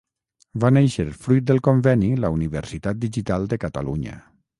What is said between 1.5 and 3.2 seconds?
del conveni La Universitat